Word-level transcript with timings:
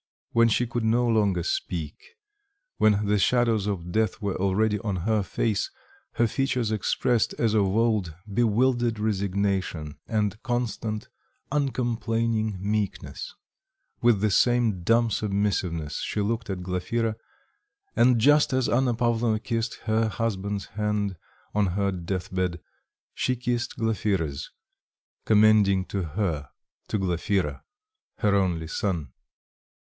When 0.33 0.47
she 0.47 0.65
could 0.65 0.85
no 0.85 1.05
longer 1.07 1.43
speak, 1.43 1.95
when 2.77 3.05
the 3.05 3.19
shadows 3.19 3.67
of 3.67 3.91
death 3.91 4.19
were 4.21 4.35
already 4.35 4.79
on 4.79 4.95
her 5.05 5.21
face, 5.21 5.69
her 6.13 6.25
features 6.25 6.71
expressed, 6.71 7.33
as 7.35 7.53
of 7.53 7.65
old, 7.65 8.15
bewildered 8.33 8.97
resignation 8.97 9.99
and 10.07 10.41
constant, 10.41 11.09
uncomplaining 11.51 12.57
meekness; 12.61 13.35
with 14.01 14.21
the 14.21 14.31
same 14.31 14.81
dumb 14.83 15.11
submissiveness 15.11 15.97
she 15.97 16.21
looked 16.21 16.49
at 16.49 16.63
Glafira, 16.63 17.15
and 17.95 18.17
just 18.17 18.53
as 18.53 18.67
Anna 18.69 18.95
Pavlovna 18.95 19.39
kissed 19.39 19.81
her 19.83 20.07
husband's 20.07 20.65
hand 20.67 21.15
on 21.53 21.67
her 21.75 21.91
deathbed, 21.91 22.61
she 23.13 23.35
kissed 23.35 23.77
Glafira's, 23.77 24.49
commending 25.25 25.85
to 25.87 26.01
her, 26.03 26.49
to 26.87 26.97
Glafira, 26.97 27.61
her 28.19 28.33
only 28.33 28.67
son. 28.67 29.11